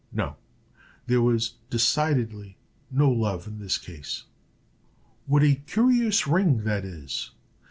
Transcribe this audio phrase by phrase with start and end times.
[0.11, 0.35] No;
[1.05, 2.57] there was decidedly
[2.89, 4.23] no love in the case.
[5.27, 7.29] "What a curious ring that is!"